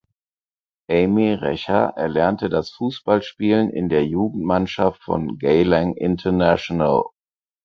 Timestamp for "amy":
0.89-1.31